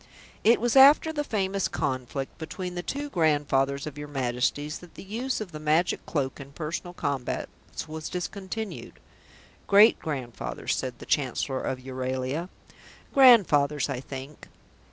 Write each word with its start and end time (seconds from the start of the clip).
"It 0.43 0.59
was 0.59 0.75
after 0.75 1.13
the 1.13 1.23
famous 1.23 1.67
conflict 1.67 2.39
between 2.39 2.73
the 2.73 2.81
two 2.81 3.07
grandfathers 3.07 3.85
of 3.85 3.99
your 3.99 4.07
Majesties 4.07 4.79
that 4.79 4.95
the 4.95 5.03
use 5.03 5.39
of 5.39 5.51
the 5.51 5.59
Magic 5.59 6.03
Cloak 6.07 6.39
in 6.39 6.53
personal 6.53 6.93
combats 6.95 7.87
was 7.87 8.09
discontinued." 8.09 8.93
"Great 9.67 9.99
grandfathers," 9.99 10.75
said 10.75 10.97
the 10.97 11.05
Chancellor 11.05 11.61
of 11.61 11.77
Euralia. 11.77 12.49
"Grandfathers, 13.13 13.89
I 13.91 13.99
think." 13.99 14.47